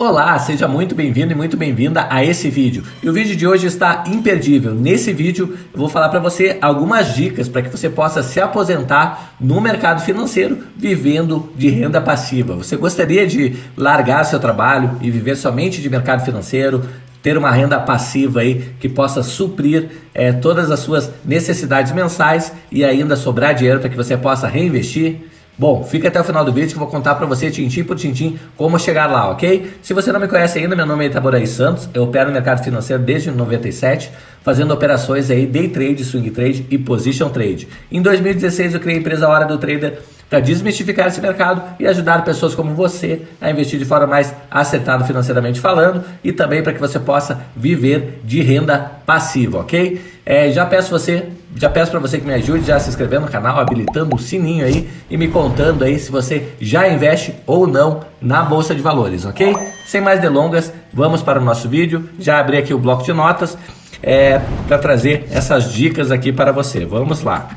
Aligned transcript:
Olá, 0.00 0.38
seja 0.38 0.68
muito 0.68 0.94
bem-vindo 0.94 1.32
e 1.32 1.34
muito 1.34 1.56
bem-vinda 1.56 2.06
a 2.08 2.24
esse 2.24 2.48
vídeo. 2.48 2.84
E 3.02 3.10
o 3.10 3.12
vídeo 3.12 3.34
de 3.34 3.44
hoje 3.44 3.66
está 3.66 4.04
imperdível. 4.06 4.72
Nesse 4.72 5.12
vídeo 5.12 5.58
eu 5.74 5.76
vou 5.80 5.88
falar 5.88 6.08
para 6.08 6.20
você 6.20 6.56
algumas 6.62 7.16
dicas 7.16 7.48
para 7.48 7.62
que 7.62 7.68
você 7.68 7.90
possa 7.90 8.22
se 8.22 8.40
aposentar 8.40 9.34
no 9.40 9.60
mercado 9.60 10.00
financeiro 10.00 10.58
vivendo 10.76 11.52
de 11.56 11.68
renda 11.68 12.00
passiva. 12.00 12.54
Você 12.54 12.76
gostaria 12.76 13.26
de 13.26 13.56
largar 13.76 14.22
seu 14.22 14.38
trabalho 14.38 14.96
e 15.02 15.10
viver 15.10 15.34
somente 15.34 15.82
de 15.82 15.90
mercado 15.90 16.24
financeiro? 16.24 16.84
Ter 17.20 17.36
uma 17.36 17.50
renda 17.50 17.80
passiva 17.80 18.38
aí 18.38 18.70
que 18.78 18.88
possa 18.88 19.24
suprir 19.24 19.88
é, 20.14 20.32
todas 20.32 20.70
as 20.70 20.78
suas 20.78 21.10
necessidades 21.24 21.90
mensais 21.90 22.52
e 22.70 22.84
ainda 22.84 23.16
sobrar 23.16 23.52
dinheiro 23.52 23.80
para 23.80 23.88
que 23.88 23.96
você 23.96 24.16
possa 24.16 24.46
reinvestir? 24.46 25.22
Bom, 25.58 25.82
fica 25.82 26.06
até 26.06 26.20
o 26.20 26.24
final 26.24 26.44
do 26.44 26.52
vídeo 26.52 26.68
que 26.68 26.74
eu 26.76 26.78
vou 26.78 26.86
contar 26.86 27.16
para 27.16 27.26
você, 27.26 27.50
tintim 27.50 27.82
por 27.82 27.96
tintim, 27.96 28.38
como 28.56 28.78
chegar 28.78 29.06
lá, 29.10 29.28
ok? 29.28 29.72
Se 29.82 29.92
você 29.92 30.12
não 30.12 30.20
me 30.20 30.28
conhece 30.28 30.56
ainda, 30.56 30.76
meu 30.76 30.86
nome 30.86 31.04
é 31.04 31.08
Itaboraí 31.08 31.48
Santos, 31.48 31.88
eu 31.92 32.04
opero 32.04 32.28
no 32.28 32.34
mercado 32.34 32.62
financeiro 32.62 33.02
desde 33.02 33.32
97, 33.32 34.08
fazendo 34.44 34.72
operações 34.72 35.32
aí 35.32 35.46
day 35.46 35.68
trade, 35.68 36.04
swing 36.04 36.30
trade 36.30 36.64
e 36.70 36.78
position 36.78 37.28
trade. 37.28 37.66
Em 37.90 38.00
2016 38.00 38.74
eu 38.74 38.78
criei 38.78 38.98
a 38.98 39.00
empresa 39.00 39.28
Hora 39.28 39.46
do 39.46 39.58
Trader 39.58 39.98
para 40.28 40.40
desmistificar 40.40 41.08
esse 41.08 41.20
mercado 41.20 41.62
e 41.78 41.86
ajudar 41.86 42.24
pessoas 42.24 42.54
como 42.54 42.74
você 42.74 43.22
a 43.40 43.50
investir 43.50 43.78
de 43.78 43.84
forma 43.84 44.06
mais 44.06 44.34
acertada 44.50 45.04
financeiramente 45.04 45.60
falando 45.60 46.04
e 46.22 46.32
também 46.32 46.62
para 46.62 46.72
que 46.72 46.80
você 46.80 46.98
possa 46.98 47.40
viver 47.56 48.20
de 48.24 48.42
renda 48.42 48.92
passiva, 49.06 49.60
ok? 49.60 50.00
É, 50.26 50.50
já 50.50 50.66
peço 50.66 50.90
você 50.90 51.28
já 51.56 51.68
peço 51.70 51.90
para 51.90 51.98
você 51.98 52.18
que 52.18 52.26
me 52.26 52.34
ajude 52.34 52.66
já 52.66 52.78
se 52.78 52.90
inscrevendo 52.90 53.22
no 53.22 53.32
canal, 53.32 53.58
habilitando 53.58 54.14
o 54.14 54.18
sininho 54.18 54.64
aí 54.64 54.88
e 55.10 55.16
me 55.16 55.28
contando 55.28 55.82
aí 55.82 55.98
se 55.98 56.10
você 56.10 56.48
já 56.60 56.86
investe 56.88 57.34
ou 57.46 57.66
não 57.66 58.00
na 58.20 58.42
bolsa 58.42 58.74
de 58.74 58.82
valores, 58.82 59.24
ok? 59.24 59.56
Sem 59.86 60.00
mais 60.00 60.20
delongas, 60.20 60.72
vamos 60.92 61.22
para 61.22 61.40
o 61.40 61.44
nosso 61.44 61.68
vídeo. 61.68 62.08
Já 62.18 62.38
abri 62.38 62.58
aqui 62.58 62.74
o 62.74 62.78
bloco 62.78 63.02
de 63.02 63.12
notas 63.12 63.56
é, 64.02 64.40
para 64.68 64.78
trazer 64.78 65.26
essas 65.30 65.72
dicas 65.72 66.10
aqui 66.10 66.32
para 66.32 66.52
você. 66.52 66.84
Vamos 66.84 67.22
lá. 67.22 67.48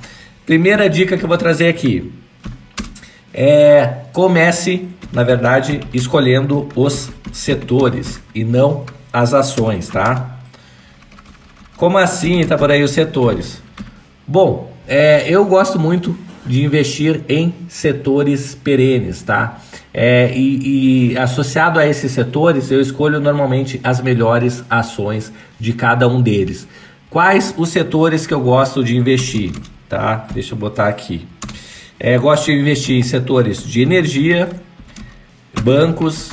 Primeira 0.45 0.89
dica 0.89 1.17
que 1.17 1.23
eu 1.23 1.29
vou 1.29 1.37
trazer 1.37 1.67
aqui 1.67 2.11
é 3.33 3.97
comece, 4.13 4.87
na 5.11 5.23
verdade, 5.23 5.81
escolhendo 5.93 6.67
os 6.75 7.09
setores 7.31 8.21
e 8.33 8.43
não 8.43 8.85
as 9.11 9.33
ações, 9.33 9.87
tá? 9.87 10.37
Como 11.77 11.97
assim, 11.97 12.45
tá 12.45 12.57
por 12.57 12.71
aí 12.71 12.83
os 12.83 12.91
setores? 12.91 13.61
Bom, 14.27 14.71
é, 14.87 15.25
eu 15.27 15.43
gosto 15.45 15.79
muito 15.79 16.15
de 16.45 16.63
investir 16.63 17.21
em 17.27 17.53
setores 17.67 18.55
perenes, 18.55 19.21
tá? 19.21 19.59
É, 19.93 20.31
e, 20.35 21.11
e, 21.13 21.17
associado 21.17 21.79
a 21.79 21.85
esses 21.85 22.11
setores, 22.11 22.71
eu 22.71 22.79
escolho 22.79 23.19
normalmente 23.19 23.79
as 23.83 24.01
melhores 24.01 24.63
ações 24.69 25.31
de 25.59 25.73
cada 25.73 26.07
um 26.07 26.21
deles. 26.21 26.67
Quais 27.09 27.53
os 27.57 27.69
setores 27.69 28.25
que 28.25 28.33
eu 28.33 28.39
gosto 28.39 28.83
de 28.83 28.95
investir, 28.95 29.51
tá? 29.89 30.27
Deixa 30.33 30.53
eu 30.53 30.57
botar 30.57 30.87
aqui. 30.87 31.27
É, 32.03 32.17
gosto 32.17 32.47
de 32.47 32.53
investir 32.53 32.97
em 32.97 33.03
setores 33.03 33.63
de 33.63 33.79
energia, 33.79 34.49
bancos, 35.61 36.31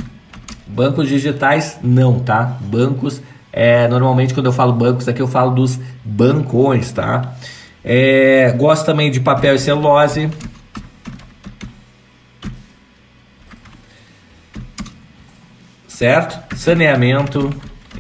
bancos 0.67 1.07
digitais, 1.07 1.79
não, 1.83 2.21
tá? 2.21 2.57
Bancos, 2.59 3.21
é, 3.53 3.87
normalmente 3.87 4.33
quando 4.33 4.47
eu 4.47 4.53
falo 4.53 4.73
bancos 4.73 5.07
aqui 5.07 5.21
eu 5.21 5.29
falo 5.29 5.55
dos 5.55 5.79
bancões, 6.03 6.91
tá? 6.91 7.35
É, 7.85 8.51
gosto 8.57 8.87
também 8.87 9.11
de 9.11 9.21
papel 9.21 9.57
e 9.57 9.59
celulose. 9.59 10.31
Certo? 15.87 16.57
Saneamento. 16.57 17.51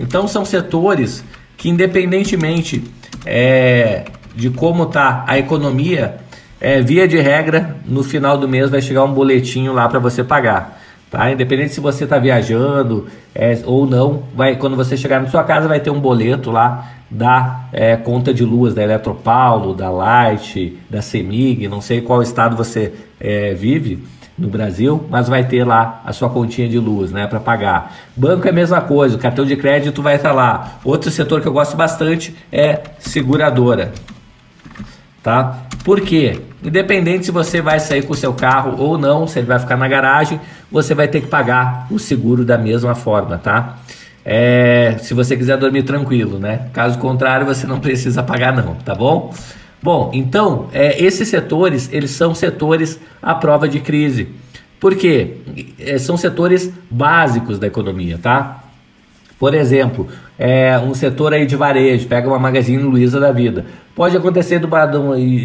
Então 0.01 0.27
são 0.27 0.43
setores 0.43 1.23
que 1.59 1.69
independentemente 1.69 2.83
é, 3.27 4.07
de 4.35 4.49
como 4.49 4.85
está 4.85 5.23
a 5.27 5.39
economia, 5.39 6.27
é, 6.61 6.81
via 6.81 7.07
de 7.07 7.19
regra, 7.19 7.77
no 7.87 8.03
final 8.03 8.37
do 8.37 8.49
mês 8.49 8.71
vai 8.71 8.81
chegar 8.81 9.05
um 9.05 9.13
boletinho 9.13 9.73
lá 9.73 9.89
para 9.89 9.99
você 9.99 10.25
pagar. 10.25 10.81
Tá? 11.11 11.31
Independente 11.33 11.73
se 11.73 11.81
você 11.81 12.05
está 12.05 12.19
viajando 12.19 13.07
é, 13.35 13.59
ou 13.65 13.87
não, 13.87 14.25
vai, 14.35 14.57
quando 14.57 14.77
você 14.77 14.97
chegar 14.97 15.21
na 15.21 15.29
sua 15.29 15.43
casa 15.43 15.67
vai 15.67 15.81
ter 15.81 15.91
um 15.91 16.01
boleto 16.01 16.51
lá 16.51 16.87
da 17.11 17.65
é, 17.73 17.97
conta 17.97 18.35
de 18.35 18.45
luz 18.45 18.75
da 18.75 18.83
Eletropaulo, 18.83 19.75
da 19.75 19.91
Light, 19.91 20.77
da 20.91 21.01
Semig, 21.01 21.67
não 21.67 21.81
sei 21.81 22.03
qual 22.03 22.21
estado 22.21 22.57
você 22.57 22.93
é, 23.19 23.55
vive 23.55 24.05
no 24.37 24.49
Brasil, 24.49 25.05
mas 25.11 25.29
vai 25.29 25.45
ter 25.45 25.65
lá 25.65 26.03
a 26.05 26.13
sua 26.13 26.29
continha 26.29 26.69
de 26.69 26.79
luz, 26.79 27.11
né, 27.11 27.27
para 27.27 27.41
pagar. 27.41 27.97
Banco 28.15 28.47
é 28.47 28.51
a 28.51 28.53
mesma 28.53 28.81
coisa, 28.81 29.17
o 29.17 29.19
cartão 29.19 29.45
de 29.45 29.57
crédito 29.57 30.03
vai 30.03 30.17
estar 30.17 30.33
lá. 30.33 30.79
Outro 30.85 31.11
setor 31.11 31.41
que 31.41 31.49
eu 31.49 31.53
gosto 31.53 31.77
bastante 31.77 32.37
é 32.53 32.83
seguradora, 32.99 33.93
tá? 35.23 35.65
Por 35.83 36.03
quê? 36.03 36.39
Independente 36.63 37.27
se 37.27 37.31
você 37.31 37.61
vai 37.61 37.79
sair 37.79 38.03
com 38.03 38.13
o 38.13 38.17
seu 38.17 38.33
carro 38.33 38.77
ou 38.79 38.99
não, 38.99 39.27
se 39.27 39.39
ele 39.39 39.47
vai 39.47 39.59
ficar 39.59 39.77
na 39.77 39.87
garagem, 39.87 40.41
você 40.71 40.95
vai 40.95 41.07
ter 41.07 41.21
que 41.21 41.29
pagar 41.29 41.87
o 41.91 41.99
seguro 41.99 42.45
da 42.45 42.59
mesma 42.59 42.95
forma, 42.95 43.39
tá? 43.39 43.79
É, 44.25 44.97
se 45.01 45.15
você 45.15 45.37
quiser 45.37 45.57
dormir 45.57 45.85
tranquilo, 45.85 46.39
né? 46.39 46.69
Caso 46.73 46.99
contrário, 46.99 47.47
você 47.47 47.67
não 47.67 47.79
precisa 47.81 48.23
pagar 48.23 48.53
não, 48.53 48.75
tá 48.75 48.95
bom? 48.95 49.33
Bom, 49.81 50.11
então, 50.13 50.69
é, 50.73 51.03
esses 51.03 51.29
setores, 51.29 51.89
eles 51.93 52.11
são 52.11 52.35
setores 52.35 52.99
à 53.23 53.35
prova 53.35 53.69
de 53.69 53.79
crise. 53.79 54.29
Por 54.81 54.97
quê? 54.97 55.37
É, 55.79 55.99
são 55.99 56.17
setores 56.17 56.73
básicos 56.91 57.59
da 57.59 57.69
economia, 57.69 58.19
tá? 58.21 58.65
Por 59.39 59.55
exemplo, 59.55 60.09
é, 60.39 60.79
um 60.79 60.95
setor 60.95 61.35
aí 61.35 61.45
de 61.45 61.57
varejo, 61.57 62.07
pega 62.07 62.29
uma 62.29 62.39
Magazine 62.39 62.83
Luiza 62.83 63.19
da 63.19 63.33
vida. 63.33 63.67
Pode 63.95 64.17
acontecer 64.17 64.61
do, 64.61 64.69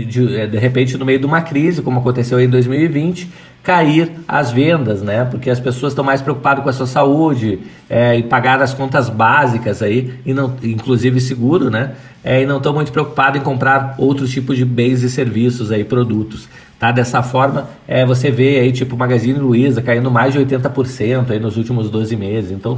de, 0.06 0.38
é, 0.38 0.46
de 0.46 0.58
repente 0.60 0.96
no 0.98 1.06
meio 1.06 1.18
de 1.18 1.26
uma 1.26 1.42
crise, 1.42 1.82
como 1.82 2.00
aconteceu 2.00 2.40
em 2.40 2.48
2020, 2.48 3.28
cair 3.64 4.12
as 4.28 4.52
vendas, 4.52 5.02
né? 5.02 5.26
Porque 5.26 5.50
as 5.50 5.60
pessoas 5.60 5.94
estão 5.94 6.06
mais 6.06 6.22
preocupadas 6.22 6.64
com 6.64 6.70
a 6.70 6.74
sua 6.74 6.86
saúde 6.86 7.60
é, 7.90 8.16
e 8.18 8.22
pagar 8.22 8.62
as 8.62 8.74
contas 8.74 9.10
básicas 9.10 9.82
aí, 9.82 10.14
e 10.24 10.34
não, 10.34 10.56
inclusive 10.62 11.20
seguro, 11.20 11.72
né? 11.72 11.94
É, 12.24 12.44
e 12.44 12.46
não 12.46 12.58
estão 12.58 12.74
muito 12.74 12.92
preocupados 12.92 13.42
em 13.42 13.44
comprar 13.44 13.96
outros 13.98 14.30
tipos 14.30 14.58
de 14.58 14.64
bens 14.64 15.02
e 15.02 15.10
serviços 15.10 15.72
aí, 15.72 15.84
produtos. 15.84 16.48
Tá? 16.84 16.92
Dessa 16.92 17.24
forma, 17.24 17.70
é, 17.88 18.06
você 18.06 18.30
vê 18.30 18.60
aí, 18.60 18.72
tipo, 18.74 18.98
Magazine 18.98 19.40
Luiza 19.40 19.82
caindo 19.82 20.12
mais 20.12 20.34
de 20.34 20.40
80% 20.40 21.32
aí 21.32 21.40
nos 21.40 21.56
últimos 21.56 21.90
12 21.90 22.16
meses. 22.18 22.52
Então, 22.52 22.78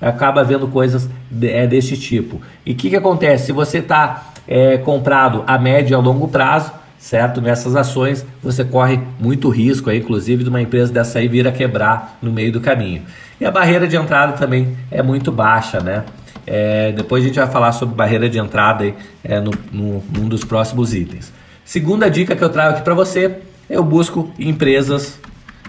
acaba 0.00 0.44
vendo 0.44 0.68
coisas 0.68 1.08
é, 1.42 1.66
desse 1.66 1.96
tipo. 1.96 2.40
E 2.64 2.72
o 2.72 2.74
que, 2.74 2.90
que 2.90 2.96
acontece? 2.96 3.46
Se 3.46 3.52
você 3.52 3.78
está 3.78 4.32
é, 4.46 4.76
comprado 4.78 5.42
a 5.46 5.58
médio 5.58 5.94
e 5.94 5.96
a 5.96 5.98
longo 5.98 6.28
prazo, 6.28 6.72
certo? 6.98 7.40
Nessas 7.40 7.76
ações 7.76 8.26
você 8.42 8.64
corre 8.64 9.00
muito 9.18 9.48
risco, 9.48 9.90
aí, 9.90 9.98
inclusive, 9.98 10.44
de 10.44 10.50
uma 10.50 10.60
empresa 10.60 10.92
dessa 10.92 11.18
aí 11.18 11.28
vir 11.28 11.46
a 11.46 11.52
quebrar 11.52 12.18
no 12.20 12.32
meio 12.32 12.52
do 12.52 12.60
caminho. 12.60 13.02
E 13.40 13.44
a 13.44 13.50
barreira 13.50 13.86
de 13.86 13.96
entrada 13.96 14.32
também 14.32 14.76
é 14.90 15.02
muito 15.02 15.30
baixa, 15.30 15.80
né? 15.80 16.04
É, 16.46 16.92
depois 16.92 17.24
a 17.24 17.26
gente 17.26 17.38
vai 17.38 17.48
falar 17.48 17.72
sobre 17.72 17.94
barreira 17.94 18.28
de 18.28 18.38
entrada 18.38 18.84
aí, 18.84 18.94
é, 19.24 19.40
no, 19.40 19.50
no, 19.72 20.02
num 20.16 20.28
dos 20.28 20.44
próximos 20.44 20.94
itens. 20.94 21.32
Segunda 21.64 22.08
dica 22.08 22.36
que 22.36 22.44
eu 22.44 22.48
trago 22.48 22.74
aqui 22.74 22.82
para 22.82 22.94
você, 22.94 23.38
eu 23.68 23.82
busco 23.82 24.32
empresas 24.38 25.18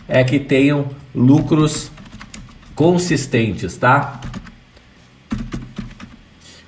é, 0.07 0.23
que 0.23 0.39
tenham 0.39 0.85
lucros 1.13 1.91
consistentes, 2.77 3.75
tá? 3.75 4.21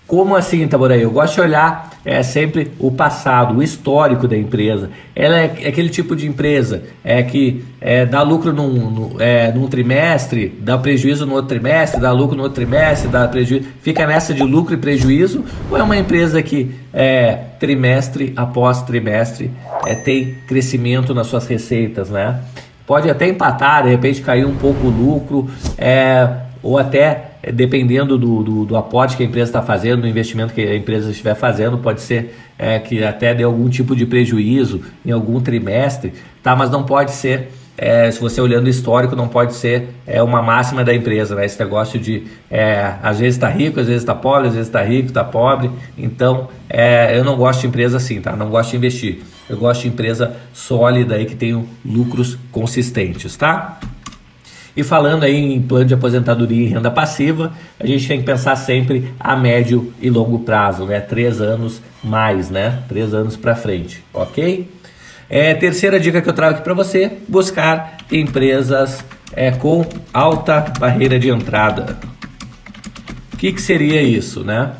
Como 0.07 0.35
assim, 0.35 0.67
Taboraí? 0.67 1.03
Eu 1.03 1.11
gosto 1.11 1.35
de 1.35 1.41
olhar 1.41 1.91
é 2.03 2.23
sempre 2.23 2.71
o 2.79 2.91
passado, 2.91 3.55
o 3.55 3.61
histórico 3.61 4.27
da 4.27 4.35
empresa. 4.35 4.89
Ela 5.15 5.37
é, 5.37 5.55
é 5.61 5.67
aquele 5.67 5.89
tipo 5.89 6.15
de 6.15 6.27
empresa 6.27 6.81
é 7.03 7.21
que 7.21 7.63
é, 7.79 8.07
dá 8.07 8.23
lucro 8.23 8.51
num, 8.51 8.89
num, 8.89 9.15
é, 9.19 9.51
num 9.51 9.67
trimestre, 9.67 10.49
dá 10.61 10.79
prejuízo 10.79 11.27
no 11.27 11.33
outro 11.33 11.49
trimestre, 11.49 12.01
dá 12.01 12.11
lucro 12.11 12.35
no 12.35 12.41
outro 12.41 12.55
trimestre, 12.55 13.07
dá 13.07 13.27
prejuízo, 13.27 13.67
fica 13.83 14.07
nessa 14.07 14.33
de 14.33 14.41
lucro 14.41 14.73
e 14.73 14.77
prejuízo, 14.77 15.45
ou 15.69 15.77
é 15.77 15.83
uma 15.83 15.95
empresa 15.97 16.41
que 16.41 16.71
é, 16.91 17.33
trimestre 17.59 18.33
após 18.35 18.81
trimestre 18.81 19.51
é, 19.85 19.93
tem 19.93 20.37
crescimento 20.47 21.13
nas 21.13 21.27
suas 21.27 21.45
receitas, 21.45 22.09
né? 22.09 22.41
Pode 22.89 23.07
até 23.07 23.27
empatar, 23.27 23.83
de 23.83 23.89
repente 23.89 24.19
cair 24.19 24.47
um 24.47 24.55
pouco 24.55 24.87
o 24.87 24.89
lucro, 24.89 25.47
é, 25.77 26.27
ou 26.63 26.75
até 26.75 27.33
é, 27.43 27.51
dependendo 27.51 28.17
do, 28.17 28.41
do, 28.41 28.65
do, 28.65 28.75
aporte 28.75 29.15
que 29.15 29.21
a 29.21 29.25
empresa 29.27 29.47
está 29.47 29.61
fazendo, 29.61 30.01
do 30.01 30.07
investimento 30.07 30.55
que 30.55 30.59
a 30.59 30.75
empresa 30.75 31.11
estiver 31.11 31.35
fazendo, 31.35 31.77
pode 31.77 32.01
ser 32.01 32.35
é, 32.57 32.79
que 32.79 33.03
até 33.03 33.35
dê 33.35 33.43
algum 33.43 33.69
tipo 33.69 33.95
de 33.95 34.07
prejuízo 34.07 34.81
em 35.05 35.11
algum 35.11 35.39
trimestre, 35.39 36.13
tá? 36.41 36.55
mas 36.55 36.71
não 36.71 36.83
pode 36.83 37.11
ser, 37.11 37.51
é, 37.81 38.11
se 38.11 38.19
você 38.19 38.41
olhando 38.41 38.65
o 38.65 38.69
histórico, 38.69 39.15
não 39.15 39.29
pode 39.29 39.53
ser 39.53 39.87
é, 40.05 40.21
uma 40.21 40.41
máxima 40.41 40.83
da 40.83 40.93
empresa, 40.93 41.33
né? 41.33 41.45
esse 41.45 41.57
negócio 41.57 41.97
de 41.97 42.27
é, 42.51 42.95
às 43.01 43.19
vezes 43.19 43.35
está 43.35 43.47
rico, 43.47 43.79
às 43.79 43.87
vezes 43.87 44.01
está 44.01 44.13
pobre, 44.13 44.49
às 44.49 44.53
vezes 44.53 44.67
está 44.67 44.83
rico, 44.83 45.07
está 45.07 45.23
pobre, 45.23 45.71
então 45.97 46.49
é, 46.69 47.17
eu 47.17 47.23
não 47.23 47.37
gosto 47.37 47.61
de 47.61 47.67
empresa 47.67 47.95
assim, 47.95 48.19
tá? 48.19 48.35
não 48.35 48.49
gosto 48.49 48.71
de 48.71 48.77
investir, 48.77 49.21
eu 49.49 49.55
gosto 49.55 49.83
de 49.83 49.87
empresa 49.87 50.35
sólida 50.53 51.15
aí 51.15 51.25
que 51.25 51.35
tenha 51.35 51.63
lucros 51.85 52.37
consistentes, 52.51 53.37
tá? 53.37 53.79
E 54.75 54.83
falando 54.83 55.23
aí 55.23 55.35
em 55.35 55.61
plano 55.61 55.85
de 55.85 55.93
aposentadoria 55.93 56.65
e 56.65 56.67
renda 56.67 56.91
passiva, 56.91 57.51
a 57.79 57.87
gente 57.87 58.07
tem 58.07 58.19
que 58.19 58.25
pensar 58.25 58.55
sempre 58.55 59.11
a 59.19 59.35
médio 59.35 59.93
e 60.01 60.09
longo 60.09 60.39
prazo, 60.39 60.85
né? 60.85 60.99
Três 60.99 61.41
anos 61.41 61.81
mais, 62.03 62.49
né? 62.49 62.83
Três 62.87 63.13
anos 63.13 63.35
para 63.35 63.55
frente, 63.55 64.03
ok? 64.13 64.78
É, 65.29 65.53
terceira 65.53 65.99
dica 65.99 66.21
que 66.21 66.29
eu 66.29 66.33
trago 66.33 66.55
aqui 66.55 66.63
para 66.63 66.73
você: 66.73 67.11
buscar 67.27 67.97
empresas 68.11 69.03
é, 69.33 69.51
com 69.51 69.85
alta 70.13 70.61
barreira 70.79 71.19
de 71.19 71.29
entrada. 71.29 71.97
O 73.33 73.37
que, 73.37 73.53
que 73.53 73.61
seria 73.61 74.01
isso, 74.01 74.43
né? 74.43 74.71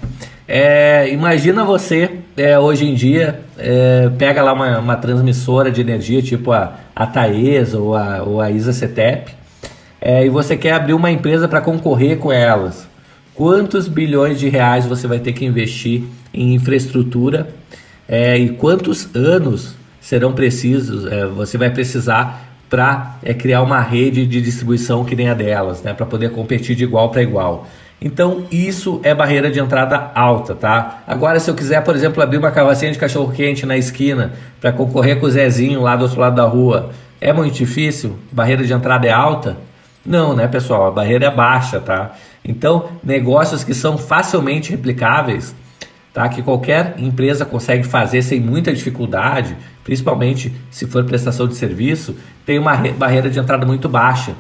É, 0.48 1.08
imagina 1.14 1.64
você 1.64 2.10
é, 2.36 2.58
hoje 2.58 2.84
em 2.84 2.96
dia 2.96 3.42
é, 3.56 4.10
pega 4.18 4.42
lá 4.42 4.52
uma, 4.52 4.80
uma, 4.80 4.96
transmissora 4.96 5.70
de 5.70 5.80
energia 5.80 6.24
tipo 6.24 6.52
a, 6.52 6.74
a 6.96 7.06
Taesa 7.06 7.78
ou 7.78 7.96
a, 7.96 8.24
ou 8.24 8.42
a 8.42 8.50
Isa 8.50 8.74
Cetep 8.74 9.32
é, 10.02 10.26
e 10.26 10.30
você 10.30 10.58
quer 10.58 10.72
abrir 10.72 10.94
uma 10.94 11.12
empresa 11.12 11.48
para 11.48 11.62
concorrer 11.62 12.18
com 12.18 12.32
elas. 12.32 12.88
Quantos 13.36 13.88
bilhões 13.88 14.40
de 14.40 14.50
reais 14.50 14.88
você 14.88 15.06
vai 15.06 15.20
ter 15.20 15.34
que 15.34 15.46
investir 15.46 16.04
em 16.34 16.56
infraestrutura 16.56 17.50
é, 18.08 18.36
e 18.36 18.50
quantos 18.50 19.08
anos 19.16 19.76
serão 20.10 20.34
precisos, 20.34 21.06
é, 21.06 21.28
você 21.28 21.56
vai 21.56 21.70
precisar 21.70 22.42
para 22.68 23.20
criar 23.38 23.62
uma 23.62 23.80
rede 23.80 24.26
de 24.26 24.42
distribuição 24.42 25.06
que 25.06 25.16
nem 25.16 25.30
a 25.30 25.36
delas, 25.36 25.84
né, 25.84 25.94
para 25.94 26.04
poder 26.04 26.32
competir 26.32 26.76
de 26.76 26.84
igual 26.84 27.10
para 27.10 27.22
igual. 27.22 27.68
Então, 28.02 28.44
isso 28.52 29.00
é 29.04 29.14
barreira 29.14 29.52
de 29.52 29.60
entrada 29.60 30.10
alta, 30.16 30.56
tá? 30.56 31.04
Agora, 31.06 31.40
se 31.40 31.52
eu 31.52 31.54
quiser, 31.54 31.84
por 31.84 31.96
exemplo, 31.96 32.24
abrir 32.24 32.40
uma 32.40 32.50
carrocinha 32.50 32.92
de 32.92 32.98
cachorro-quente 32.98 33.68
na 33.68 33.78
esquina 33.78 34.34
para 34.60 34.72
concorrer 34.72 35.20
com 35.20 35.28
o 35.28 35.30
Zezinho 35.30 35.82
lá 35.82 35.96
do 35.96 36.06
outro 36.06 36.20
lado 36.20 36.38
da 36.38 36.46
rua, 36.46 36.90
é 37.22 37.32
muito 37.32 37.54
difícil? 37.54 38.18
Barreira 38.32 38.64
de 38.64 38.74
entrada 38.74 39.06
é 39.06 39.12
alta? 39.12 39.58
Não, 40.04 40.36
né, 40.36 40.48
pessoal? 40.48 40.88
A 40.88 40.92
barreira 40.92 41.28
é 41.28 41.32
baixa, 41.32 41.80
tá? 41.80 42.16
Então, 42.44 42.90
negócios 43.04 43.64
que 43.64 43.76
são 43.76 43.96
facilmente 43.96 44.72
replicáveis, 44.72 45.54
tá? 46.14 46.28
Que 46.30 46.42
qualquer 46.42 46.96
empresa 46.98 47.46
consegue 47.46 47.86
fazer 47.86 48.22
sem 48.22 48.40
muita 48.40 48.74
dificuldade, 48.74 49.56
principalmente 49.84 50.54
se 50.70 50.86
for 50.86 51.04
prestação 51.04 51.48
de 51.48 51.56
serviço, 51.56 52.16
tem 52.46 52.60
uma 52.60 52.76
barreira 52.76 53.30
de 53.30 53.40
entrada 53.40 53.66
muito 53.66 53.88
baixa. 53.88 54.34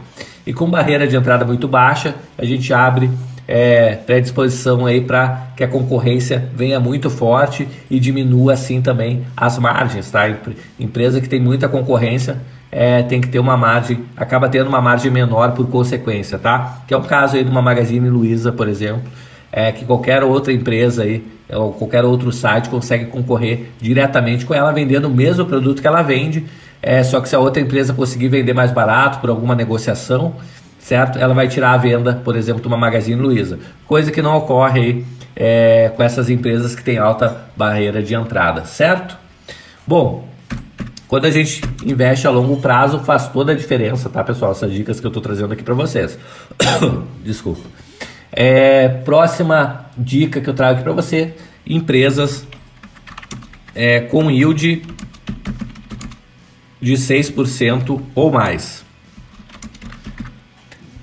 E 0.45 0.53
com 0.53 0.69
barreira 0.69 1.07
de 1.07 1.15
entrada 1.15 1.45
muito 1.45 1.67
baixa, 1.67 2.15
a 2.37 2.45
gente 2.45 2.73
abre 2.73 3.09
é, 3.47 3.95
predisposição 3.95 4.85
aí 4.85 5.01
para 5.01 5.47
que 5.55 5.63
a 5.63 5.67
concorrência 5.67 6.49
venha 6.55 6.79
muito 6.79 7.09
forte 7.09 7.67
e 7.89 7.99
diminua 7.99 8.53
assim 8.53 8.81
também 8.81 9.25
as 9.35 9.57
margens, 9.57 10.11
tá? 10.11 10.29
Empresa 10.79 11.19
que 11.19 11.27
tem 11.27 11.39
muita 11.39 11.67
concorrência 11.67 12.37
é, 12.71 13.01
tem 13.01 13.19
que 13.19 13.27
ter 13.27 13.39
uma 13.39 13.57
margem, 13.57 14.05
acaba 14.15 14.47
tendo 14.47 14.67
uma 14.67 14.79
margem 14.79 15.09
menor 15.11 15.53
por 15.53 15.67
consequência, 15.67 16.37
tá? 16.37 16.83
Que 16.87 16.93
é 16.93 16.97
o 16.97 17.01
caso 17.01 17.37
aí 17.37 17.43
de 17.43 17.49
uma 17.49 17.61
Magazine 17.61 18.07
Luiza, 18.07 18.51
por 18.51 18.67
exemplo, 18.67 19.01
é 19.51 19.71
que 19.71 19.85
qualquer 19.85 20.23
outra 20.23 20.53
empresa 20.53 21.03
aí 21.03 21.23
ou 21.51 21.73
qualquer 21.73 22.05
outro 22.05 22.31
site 22.31 22.69
consegue 22.69 23.05
concorrer 23.05 23.71
diretamente 23.81 24.45
com 24.45 24.53
ela 24.53 24.71
vendendo 24.71 25.05
o 25.05 25.09
mesmo 25.09 25.45
produto 25.45 25.81
que 25.81 25.87
ela 25.87 26.01
vende, 26.01 26.45
é, 26.81 27.03
só 27.03 27.19
que 27.19 27.27
se 27.27 27.35
a 27.35 27.39
outra 27.39 27.61
empresa 27.61 27.93
conseguir 27.93 28.27
vender 28.27 28.53
mais 28.53 28.71
barato 28.71 29.19
por 29.19 29.29
alguma 29.29 29.55
negociação, 29.55 30.35
certo? 30.79 31.17
Ela 31.17 31.33
vai 31.33 31.47
tirar 31.47 31.71
a 31.71 31.77
venda, 31.77 32.21
por 32.23 32.35
exemplo, 32.35 32.61
de 32.61 32.67
uma 32.67 32.77
Magazine 32.77 33.19
Luiza, 33.19 33.59
coisa 33.85 34.11
que 34.11 34.21
não 34.21 34.37
ocorre 34.37 34.79
aí, 34.79 35.05
é, 35.35 35.91
com 35.95 36.03
essas 36.03 36.29
empresas 36.29 36.75
que 36.75 36.83
têm 36.83 36.97
alta 36.97 37.45
barreira 37.55 38.01
de 38.03 38.13
entrada, 38.13 38.65
certo? 38.65 39.17
Bom, 39.87 40.27
quando 41.07 41.25
a 41.25 41.31
gente 41.31 41.61
investe 41.83 42.27
a 42.27 42.29
longo 42.29 42.57
prazo, 42.57 42.99
faz 42.99 43.27
toda 43.29 43.53
a 43.53 43.55
diferença, 43.55 44.09
tá, 44.09 44.23
pessoal? 44.23 44.51
Essas 44.51 44.71
dicas 44.71 44.99
que 44.99 45.05
eu 45.07 45.09
estou 45.09 45.23
trazendo 45.23 45.53
aqui 45.53 45.63
para 45.63 45.73
vocês. 45.73 46.19
Desculpa. 47.25 47.88
É, 48.31 48.87
próxima 48.87 49.85
dica 49.97 50.39
que 50.39 50.49
eu 50.49 50.53
trago 50.53 50.75
aqui 50.75 50.83
para 50.83 50.93
você: 50.93 51.33
empresas 51.65 52.47
é, 53.75 54.01
com 54.01 54.29
yield 54.29 54.83
de 56.81 56.93
6% 56.93 58.01
ou 58.15 58.31
mais 58.31 58.85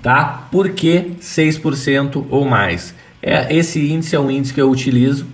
tá? 0.07 0.47
Por 0.49 0.69
que 0.69 1.17
6% 1.19 2.27
ou 2.29 2.45
mais? 2.45 2.95
É, 3.21 3.53
esse 3.53 3.91
índice 3.91 4.15
é 4.15 4.19
um 4.19 4.31
índice 4.31 4.53
que 4.53 4.61
eu 4.61 4.69
utilizo 4.69 5.27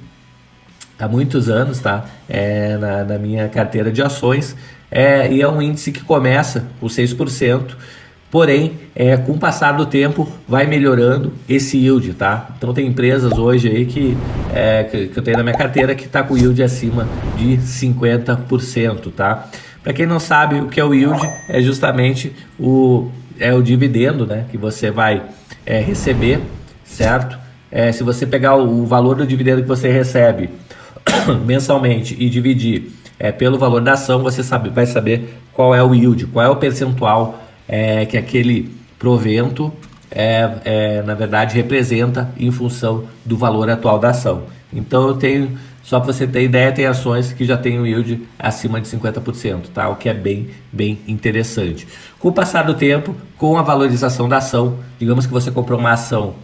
há 0.97 1.07
muitos 1.07 1.47
anos, 1.47 1.79
tá? 1.79 2.05
É, 2.27 2.75
na, 2.77 3.03
na 3.03 3.19
minha 3.19 3.47
carteira 3.49 3.91
de 3.91 4.01
ações 4.01 4.55
é, 4.89 5.31
e 5.31 5.43
é 5.43 5.47
um 5.47 5.61
índice 5.61 5.91
que 5.91 6.03
começa 6.03 6.65
com 6.79 6.87
6%, 6.87 7.75
porém, 8.33 8.79
é, 8.95 9.15
com 9.15 9.33
o 9.33 9.37
passar 9.37 9.73
do 9.73 9.85
tempo, 9.85 10.27
vai 10.47 10.65
melhorando 10.65 11.31
esse 11.47 11.77
yield, 11.77 12.15
tá? 12.15 12.49
Então 12.57 12.73
tem 12.73 12.87
empresas 12.87 13.37
hoje 13.37 13.67
aí 13.67 13.85
que, 13.85 14.17
é, 14.51 14.85
que, 14.85 15.07
que 15.09 15.19
eu 15.19 15.21
tenho 15.21 15.37
na 15.37 15.43
minha 15.43 15.55
carteira 15.55 15.93
que 15.93 16.05
está 16.05 16.23
com 16.23 16.35
yield 16.35 16.63
acima 16.63 17.07
de 17.37 17.57
50%, 17.57 19.13
tá? 19.15 19.47
Para 19.83 19.93
quem 19.93 20.07
não 20.07 20.19
sabe 20.19 20.61
o 20.61 20.67
que 20.67 20.79
é 20.79 20.83
o 20.83 20.95
yield, 20.95 21.21
é 21.47 21.61
justamente 21.61 22.33
o 22.59 23.11
é 23.39 23.53
o 23.53 23.61
dividendo 23.61 24.25
né, 24.25 24.45
que 24.49 24.57
você 24.57 24.89
vai 24.89 25.21
é, 25.63 25.79
receber, 25.79 26.39
certo? 26.83 27.37
É, 27.71 27.91
se 27.91 28.03
você 28.03 28.25
pegar 28.25 28.55
o, 28.55 28.81
o, 28.81 28.85
valor 28.87 29.15
do 29.15 29.27
dividendo 29.27 29.61
que 29.61 29.67
você 29.67 29.91
recebe 29.91 30.49
mensalmente 31.45 32.15
e 32.19 32.27
dividir 32.31 32.91
é, 33.19 33.31
pelo 33.31 33.59
valor 33.59 33.81
da 33.81 33.93
ação, 33.93 34.23
você 34.23 34.41
sabe, 34.41 34.69
vai 34.69 34.87
saber 34.87 35.35
qual 35.53 35.75
é 35.75 35.83
o 35.83 35.93
yield, 35.93 36.25
qual 36.25 36.43
é 36.43 36.49
o 36.49 36.55
percentual 36.55 37.42
é, 37.73 38.05
que 38.05 38.15
aquele 38.15 38.71
provento, 38.99 39.73
é, 40.11 40.47
é, 40.63 41.01
na 41.01 41.15
verdade, 41.15 41.55
representa 41.55 42.29
em 42.37 42.51
função 42.51 43.05
do 43.25 43.35
valor 43.35 43.67
atual 43.67 43.97
da 43.97 44.11
ação. 44.11 44.43
Então 44.71 45.07
eu 45.07 45.15
tenho 45.15 45.57
só 45.81 45.99
para 45.99 46.13
você 46.13 46.27
ter 46.27 46.43
ideia, 46.43 46.71
tem 46.71 46.85
ações 46.85 47.33
que 47.33 47.43
já 47.43 47.57
têm 47.57 47.79
um 47.79 47.85
yield 47.85 48.21
acima 48.37 48.79
de 48.79 48.87
50%, 48.87 49.69
tá? 49.73 49.89
o 49.89 49.95
que 49.95 50.07
é 50.07 50.13
bem, 50.13 50.49
bem 50.71 50.99
interessante. 51.07 51.87
Com 52.19 52.27
o 52.27 52.31
passar 52.31 52.61
do 52.61 52.75
tempo, 52.75 53.15
com 53.39 53.57
a 53.57 53.63
valorização 53.63 54.29
da 54.29 54.37
ação, 54.37 54.77
digamos 54.99 55.25
que 55.25 55.33
você 55.33 55.49
comprou 55.49 55.79
uma 55.79 55.93
ação 55.93 56.35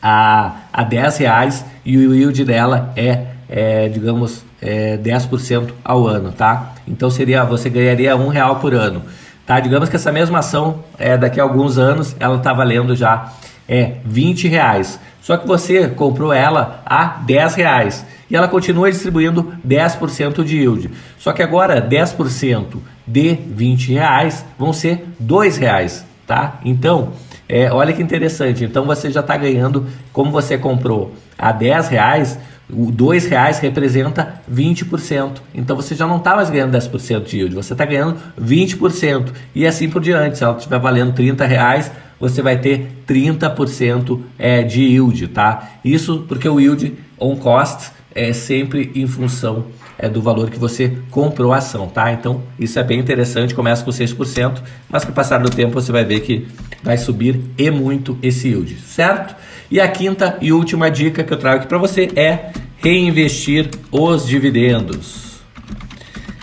a, 0.00 0.62
a 0.72 0.82
10 0.82 1.18
reais 1.18 1.66
e 1.84 1.98
o 1.98 2.14
yield 2.14 2.46
dela 2.46 2.94
é, 2.96 3.26
é 3.46 3.88
digamos, 3.90 4.42
é 4.62 4.96
10% 4.96 5.70
ao 5.84 6.06
ano, 6.06 6.32
tá? 6.32 6.76
Então 6.88 7.10
seria, 7.10 7.44
você 7.44 7.68
ganharia 7.68 8.16
um 8.16 8.28
real 8.28 8.56
por 8.56 8.72
ano. 8.72 9.02
Tá? 9.50 9.58
Digamos 9.58 9.88
que 9.88 9.96
essa 9.96 10.12
mesma 10.12 10.38
ação, 10.38 10.84
é, 10.96 11.18
daqui 11.18 11.40
a 11.40 11.42
alguns 11.42 11.76
anos, 11.76 12.14
ela 12.20 12.36
está 12.36 12.52
valendo 12.52 12.94
já 12.94 13.32
é 13.68 13.94
20 14.04 14.46
reais. 14.46 15.00
Só 15.20 15.36
que 15.36 15.44
você 15.44 15.88
comprou 15.88 16.32
ela 16.32 16.80
a 16.86 17.18
10 17.26 17.56
reais 17.56 18.06
e 18.30 18.36
ela 18.36 18.46
continua 18.46 18.88
distribuindo 18.88 19.52
10% 19.66 20.44
de 20.44 20.58
yield. 20.58 20.92
Só 21.18 21.32
que 21.32 21.42
agora 21.42 21.82
10% 21.82 22.76
de 23.04 23.32
20 23.32 23.94
reais 23.94 24.44
vão 24.56 24.72
ser 24.72 25.04
2 25.18 25.56
reais, 25.56 26.06
tá? 26.28 26.60
Então, 26.64 27.08
é, 27.48 27.72
olha 27.72 27.92
que 27.92 28.00
interessante. 28.00 28.62
Então 28.62 28.84
você 28.84 29.10
já 29.10 29.18
está 29.18 29.36
ganhando, 29.36 29.84
como 30.12 30.30
você 30.30 30.56
comprou 30.56 31.12
a 31.36 31.50
10 31.50 31.88
reais, 31.88 32.38
o 32.72 32.90
2 32.90 33.26
reais 33.26 33.58
representa 33.58 34.40
20%. 34.50 35.38
Então 35.54 35.76
você 35.76 35.94
já 35.94 36.06
não 36.06 36.16
está 36.16 36.36
mais 36.36 36.50
ganhando 36.50 36.76
10% 36.76 37.24
de 37.24 37.38
yield, 37.38 37.54
você 37.54 37.72
está 37.72 37.84
ganhando 37.84 38.16
20%. 38.40 39.28
E 39.54 39.66
assim 39.66 39.88
por 39.88 40.00
diante. 40.00 40.38
Se 40.38 40.44
ela 40.44 40.56
estiver 40.56 40.78
valendo 40.78 41.12
30 41.12 41.44
reais, 41.46 41.90
você 42.18 42.42
vai 42.42 42.58
ter 42.58 42.90
30% 43.08 44.20
é, 44.38 44.62
de 44.62 44.82
yield, 44.82 45.28
tá? 45.28 45.70
Isso 45.84 46.24
porque 46.28 46.48
o 46.48 46.60
yield 46.60 46.94
on 47.18 47.36
cost 47.36 47.92
é 48.14 48.32
sempre 48.32 48.90
em 48.94 49.06
função 49.06 49.66
é, 49.98 50.08
do 50.08 50.20
valor 50.20 50.50
que 50.50 50.58
você 50.58 50.96
comprou 51.10 51.52
a 51.52 51.58
ação, 51.58 51.86
tá? 51.86 52.12
Então 52.12 52.42
isso 52.58 52.78
é 52.78 52.82
bem 52.82 52.98
interessante, 52.98 53.54
começa 53.54 53.84
com 53.84 53.90
6%, 53.90 54.62
mas 54.88 55.04
com 55.04 55.12
o 55.12 55.14
passar 55.14 55.38
do 55.38 55.50
tempo 55.50 55.72
você 55.72 55.92
vai 55.92 56.04
ver 56.04 56.20
que 56.20 56.46
vai 56.82 56.96
subir 56.96 57.40
e 57.58 57.70
muito 57.70 58.18
esse 58.22 58.48
yield, 58.48 58.76
certo? 58.80 59.34
E 59.70 59.80
a 59.80 59.88
quinta 59.88 60.36
e 60.40 60.52
última 60.52 60.90
dica 60.90 61.22
que 61.22 61.32
eu 61.32 61.38
trago 61.38 61.58
aqui 61.58 61.66
para 61.66 61.78
você 61.78 62.10
é 62.16 62.52
reinvestir 62.78 63.70
os 63.90 64.26
dividendos. 64.26 65.40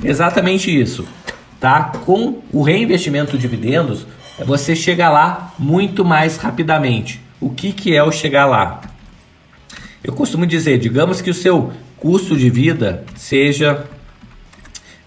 Exatamente 0.03 0.75
isso, 0.75 1.05
tá? 1.59 1.91
Com 2.05 2.41
o 2.53 2.61
reinvestimento 2.61 3.37
de 3.37 3.41
dividendos, 3.41 4.05
é 4.39 4.43
você 4.43 4.75
chegar 4.75 5.09
lá 5.09 5.53
muito 5.57 6.05
mais 6.05 6.37
rapidamente. 6.37 7.19
O 7.41 7.49
que, 7.49 7.71
que 7.71 7.95
é 7.95 8.03
o 8.03 8.11
chegar 8.11 8.45
lá? 8.45 8.81
Eu 10.03 10.13
costumo 10.13 10.45
dizer, 10.45 10.77
digamos 10.77 11.21
que 11.21 11.29
o 11.29 11.33
seu 11.33 11.73
custo 11.97 12.37
de 12.37 12.49
vida 12.49 13.03
seja 13.15 13.85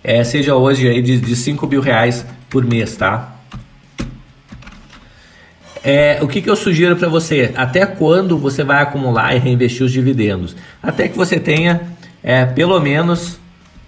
é, 0.03 0.25
seja 0.25 0.55
hoje 0.55 0.89
aí 0.89 1.01
de, 1.03 1.21
de 1.21 1.37
5 1.37 1.67
mil 1.67 1.81
reais 1.81 2.25
por 2.49 2.65
mês, 2.65 2.97
tá? 2.97 3.40
É, 5.83 6.19
o 6.21 6.29
que, 6.29 6.43
que 6.43 6.51
eu 6.51 6.57
sugiro 6.57 6.95
para 6.97 7.09
você? 7.09 7.53
Até 7.57 7.87
quando 7.87 8.37
você 8.37 8.63
vai 8.63 8.83
acumular 8.83 9.35
e 9.35 9.39
reinvestir 9.39 9.85
os 9.85 9.93
dividendos? 9.93 10.55
Até 10.83 11.09
que 11.09 11.17
você 11.17 11.41
tenha 11.41 11.81
é, 12.23 12.45
pelo 12.45 12.79
menos 12.81 13.39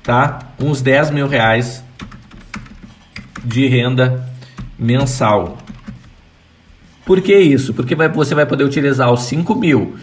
tá, 0.03 0.39
uns 0.59 0.81
10 0.81 1.11
mil 1.11 1.27
reais 1.27 1.85
de 3.45 3.67
renda 3.67 4.27
mensal. 4.79 5.59
Por 7.05 7.21
que 7.21 7.37
isso? 7.37 7.75
Porque 7.75 7.95
vai, 7.95 8.09
você 8.09 8.35
vai 8.35 8.47
poder 8.47 8.65
utilizar 8.65 9.13
os 9.13 9.25
5 9.25 9.55
mil 9.55 9.97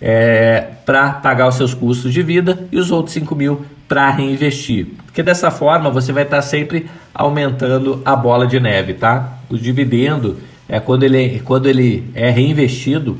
é, 0.00 0.68
para 0.84 1.10
pagar 1.10 1.48
os 1.48 1.56
seus 1.56 1.74
custos 1.74 2.12
de 2.12 2.22
vida 2.22 2.66
e 2.72 2.78
os 2.78 2.90
outros 2.90 3.14
5 3.14 3.34
mil 3.34 3.66
para 3.88 4.10
reinvestir. 4.10 4.86
Porque 5.04 5.22
dessa 5.22 5.50
forma 5.50 5.90
você 5.90 6.12
vai 6.12 6.22
estar 6.22 6.36
tá 6.36 6.42
sempre 6.42 6.88
aumentando 7.14 8.00
a 8.04 8.14
bola 8.14 8.46
de 8.46 8.58
neve, 8.60 8.94
tá? 8.94 9.38
O 9.50 9.56
dividendo 9.56 10.38
é 10.68 10.80
quando 10.80 11.02
ele, 11.02 11.40
quando 11.40 11.66
ele 11.66 12.10
é 12.14 12.30
reinvestido, 12.30 13.18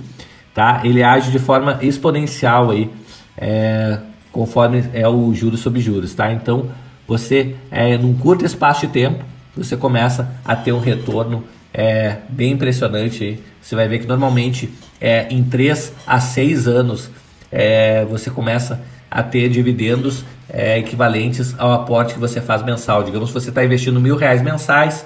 tá? 0.55 0.81
Ele 0.85 1.03
age 1.03 1.31
de 1.31 1.39
forma 1.39 1.79
exponencial 1.83 2.71
aí, 2.71 2.91
é, 3.37 3.99
conforme 4.33 4.85
é 4.93 5.07
o 5.09 5.33
juros 5.35 5.61
sobre 5.61 5.81
juros, 5.81 6.15
tá? 6.15 6.33
Então 6.33 6.71
você, 7.07 7.55
é, 7.71 7.97
num 7.97 8.15
curto 8.15 8.45
espaço 8.45 8.87
de 8.87 8.93
tempo, 8.93 9.25
você 9.57 9.77
começa 9.77 10.29
a 10.45 10.57
ter 10.57 10.73
um 10.73 10.81
retorno 10.81 11.45
é, 11.73 12.19
bem 12.29 12.53
impressionante. 12.53 13.23
Aí. 13.23 13.41
Você 13.61 13.75
vai 13.75 13.89
ver 13.89 14.01
que 14.01 14.07
normalmente 14.07 14.71
é, 15.01 15.27
em 15.31 15.43
3 15.45 15.93
a 16.07 16.19
6 16.21 16.67
anos 16.67 17.11
é, 17.51 18.05
você 18.05 18.31
começa 18.31 18.81
a 19.11 19.23
ter 19.23 19.49
dividendos 19.49 20.25
é, 20.49 20.79
equivalentes 20.79 21.55
ao 21.59 21.73
aporte 21.73 22.15
que 22.15 22.21
você 22.21 22.41
faz 22.41 22.63
mensal. 22.63 23.03
Digamos 23.03 23.31
que 23.31 23.35
você 23.35 23.51
está 23.51 23.65
investindo 23.65 24.01
mil 24.01 24.17
reais 24.17 24.43
mensais 24.43 25.05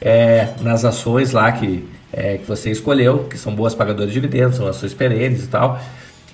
é, 0.00 0.48
nas 0.60 0.84
ações 0.84 1.32
lá 1.32 1.50
que, 1.52 1.86
é, 2.12 2.38
que 2.38 2.46
você 2.46 2.70
escolheu, 2.70 3.24
que 3.24 3.38
são 3.38 3.54
boas 3.54 3.74
pagadoras 3.74 4.12
de 4.12 4.14
dividendos, 4.14 4.56
são 4.56 4.66
ações 4.66 4.94
perenes 4.94 5.44
e 5.44 5.48
tal. 5.48 5.80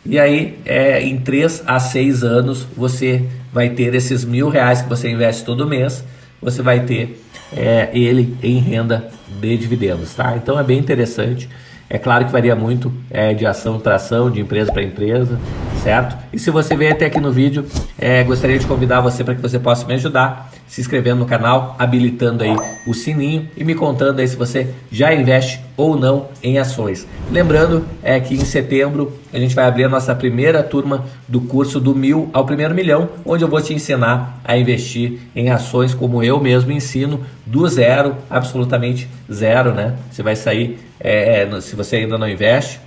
E 0.04 0.18
aí, 0.18 0.58
é, 0.64 1.02
em 1.02 1.18
3 1.18 1.64
a 1.66 1.80
6 1.80 2.22
anos, 2.22 2.66
você 2.76 3.24
vai 3.52 3.70
ter 3.70 3.94
esses 3.94 4.24
mil 4.24 4.48
reais 4.48 4.82
que 4.82 4.88
você 4.88 5.10
investe 5.10 5.44
todo 5.44 5.66
mês, 5.66 6.04
você 6.40 6.62
vai 6.62 6.80
ter 6.80 7.20
é, 7.56 7.90
ele 7.92 8.36
em 8.42 8.58
renda 8.58 9.08
de 9.40 9.56
dividendos, 9.56 10.14
tá? 10.14 10.36
Então 10.36 10.58
é 10.58 10.62
bem 10.62 10.78
interessante. 10.78 11.48
É 11.88 11.98
claro 11.98 12.24
que 12.24 12.32
varia 12.32 12.54
muito 12.54 12.92
é, 13.10 13.32
de 13.32 13.46
ação 13.46 13.78
para 13.78 13.96
ação, 13.96 14.30
de 14.30 14.40
empresa 14.40 14.72
para 14.72 14.82
empresa, 14.82 15.38
certo? 15.86 16.16
E 16.32 16.38
se 16.40 16.50
você 16.50 16.74
veio 16.74 16.90
até 16.90 17.06
aqui 17.06 17.20
no 17.20 17.30
vídeo, 17.30 17.64
é, 17.96 18.24
gostaria 18.24 18.58
de 18.58 18.66
convidar 18.66 19.00
você 19.00 19.22
para 19.22 19.36
que 19.36 19.40
você 19.40 19.56
possa 19.56 19.86
me 19.86 19.94
ajudar 19.94 20.50
se 20.66 20.80
inscrevendo 20.80 21.20
no 21.20 21.26
canal, 21.26 21.76
habilitando 21.78 22.42
aí 22.42 22.56
o 22.88 22.92
sininho 22.92 23.48
e 23.56 23.62
me 23.62 23.72
contando 23.72 24.18
aí 24.18 24.26
se 24.26 24.34
você 24.34 24.74
já 24.90 25.14
investe 25.14 25.60
ou 25.76 25.96
não 25.96 26.26
em 26.42 26.58
ações. 26.58 27.06
Lembrando 27.30 27.86
é 28.02 28.18
que 28.18 28.34
em 28.34 28.44
setembro 28.44 29.12
a 29.32 29.38
gente 29.38 29.54
vai 29.54 29.64
abrir 29.64 29.84
a 29.84 29.88
nossa 29.88 30.12
primeira 30.12 30.60
turma 30.60 31.04
do 31.28 31.40
curso 31.42 31.78
do 31.78 31.94
mil 31.94 32.30
ao 32.32 32.44
primeiro 32.44 32.74
milhão, 32.74 33.08
onde 33.24 33.44
eu 33.44 33.48
vou 33.48 33.62
te 33.62 33.72
ensinar 33.72 34.40
a 34.44 34.58
investir 34.58 35.20
em 35.36 35.50
ações 35.50 35.94
como 35.94 36.20
eu 36.20 36.40
mesmo 36.40 36.72
ensino 36.72 37.20
do 37.46 37.68
zero, 37.68 38.16
absolutamente 38.28 39.08
zero, 39.32 39.72
né? 39.72 39.94
Você 40.10 40.20
vai 40.20 40.34
sair 40.34 40.80
é, 40.98 41.48
se 41.60 41.76
você 41.76 41.94
ainda 41.94 42.18
não 42.18 42.28
investe, 42.28 42.80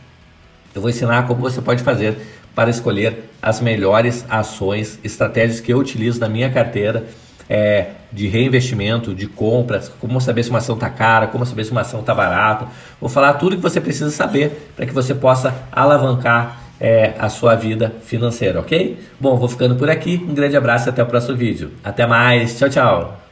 eu 0.75 0.81
vou 0.81 0.89
ensinar 0.89 1.25
como 1.25 1.41
você 1.41 1.61
pode 1.61 1.81
fazer 1.81 2.17
para 2.55 2.69
escolher 2.69 3.29
as 3.41 3.61
melhores 3.61 4.25
ações, 4.29 4.99
estratégias 5.03 5.59
que 5.59 5.71
eu 5.71 5.77
utilizo 5.77 6.19
na 6.19 6.27
minha 6.27 6.49
carteira 6.49 7.05
é, 7.49 7.87
de 8.11 8.27
reinvestimento, 8.27 9.13
de 9.13 9.27
compras, 9.27 9.91
como 9.99 10.21
saber 10.21 10.43
se 10.43 10.49
uma 10.49 10.59
ação 10.59 10.75
está 10.75 10.89
cara, 10.89 11.27
como 11.27 11.45
saber 11.45 11.63
se 11.65 11.71
uma 11.71 11.81
ação 11.81 12.01
está 12.01 12.13
barata. 12.13 12.67
Vou 12.99 13.09
falar 13.09 13.33
tudo 13.33 13.55
que 13.55 13.61
você 13.61 13.81
precisa 13.81 14.11
saber 14.11 14.71
para 14.75 14.85
que 14.85 14.93
você 14.93 15.15
possa 15.15 15.53
alavancar 15.71 16.61
é, 16.79 17.13
a 17.19 17.27
sua 17.27 17.55
vida 17.55 17.93
financeira, 18.05 18.59
ok? 18.59 18.99
Bom, 19.19 19.35
vou 19.35 19.49
ficando 19.49 19.75
por 19.75 19.89
aqui. 19.89 20.23
Um 20.27 20.33
grande 20.33 20.55
abraço 20.55 20.87
e 20.87 20.89
até 20.89 21.03
o 21.03 21.07
próximo 21.07 21.35
vídeo. 21.35 21.71
Até 21.83 22.05
mais. 22.05 22.57
Tchau, 22.57 22.69
tchau. 22.69 23.28